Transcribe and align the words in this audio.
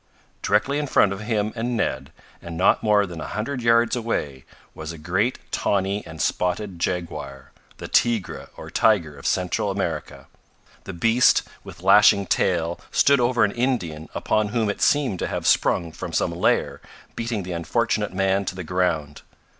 Directly 0.41 0.79
in 0.79 0.87
front 0.87 1.13
of 1.13 1.19
him 1.21 1.53
and 1.55 1.77
Ned, 1.77 2.11
and 2.41 2.57
not 2.57 2.81
more 2.81 3.05
than 3.05 3.21
a 3.21 3.27
hundred 3.27 3.61
yards 3.61 3.95
away, 3.95 4.45
was 4.73 4.91
a 4.91 4.97
great 4.97 5.37
tawny 5.51 6.03
and 6.07 6.19
spotted 6.19 6.79
jaguar 6.79 7.51
the 7.77 7.87
"tigre" 7.87 8.49
or 8.57 8.71
tiger 8.71 9.15
of 9.15 9.27
Central 9.27 9.69
America. 9.69 10.25
The 10.85 10.93
beast, 10.93 11.43
with 11.63 11.83
lashing 11.83 12.25
tail, 12.25 12.79
stood 12.89 13.19
over 13.19 13.43
an 13.43 13.51
Indian 13.51 14.09
upon 14.15 14.47
whom 14.47 14.71
it 14.71 14.81
seemed 14.81 15.19
to 15.19 15.27
have 15.27 15.45
sprung 15.45 15.91
from 15.91 16.13
some 16.13 16.31
lair, 16.31 16.81
beating 17.15 17.43
the 17.43 17.51
unfortunate 17.53 18.11
man 18.11 18.43
to 18.45 18.55
the 18.55 18.63
ground. 18.63 19.21